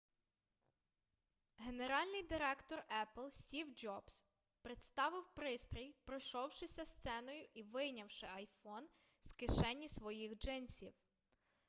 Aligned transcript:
генеральний 1.57 2.23
директор 2.23 2.79
епл 3.01 3.21
стів 3.29 3.73
джобс 3.75 4.23
представив 4.61 5.23
пристрій 5.35 5.95
пройшовшися 6.05 6.85
сценою 6.85 7.47
і 7.53 7.63
вийнявши 7.63 8.25
iphone 8.25 8.85
з 9.19 9.31
кишені 9.33 9.87
своїх 9.89 10.37
джинсів 10.37 10.93